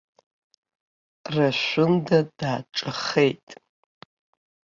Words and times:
Рашәында 1.33 2.19
дааҿахеит. 2.37 3.47